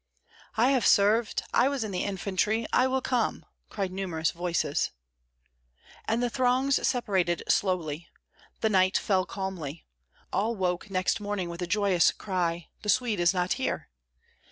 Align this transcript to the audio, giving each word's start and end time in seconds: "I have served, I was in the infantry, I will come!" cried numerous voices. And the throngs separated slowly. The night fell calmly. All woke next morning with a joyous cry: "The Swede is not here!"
"I 0.57 0.71
have 0.71 0.87
served, 0.87 1.43
I 1.53 1.69
was 1.69 1.83
in 1.83 1.91
the 1.91 2.03
infantry, 2.05 2.65
I 2.73 2.87
will 2.87 3.01
come!" 3.03 3.45
cried 3.69 3.91
numerous 3.91 4.31
voices. 4.31 4.89
And 6.05 6.23
the 6.23 6.29
throngs 6.31 6.87
separated 6.87 7.43
slowly. 7.47 8.07
The 8.61 8.69
night 8.69 8.97
fell 8.97 9.27
calmly. 9.27 9.85
All 10.33 10.55
woke 10.55 10.89
next 10.89 11.19
morning 11.19 11.49
with 11.49 11.61
a 11.61 11.67
joyous 11.67 12.11
cry: 12.11 12.69
"The 12.81 12.89
Swede 12.89 13.19
is 13.19 13.31
not 13.31 13.53
here!" 13.61 13.89